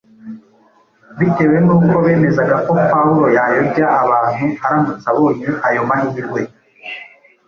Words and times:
bitewe 1.17 1.57
n’uko 1.65 1.93
bemezaga 2.05 2.55
ko 2.65 2.71
Pawulo 2.89 3.27
yayobya 3.37 3.85
abantu 4.03 4.45
aramutse 4.65 5.05
abonye 5.13 5.47
ayo 5.67 5.81
mahirwe. 5.89 6.41